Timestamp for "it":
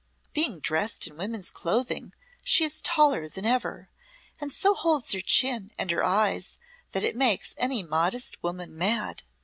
7.03-7.15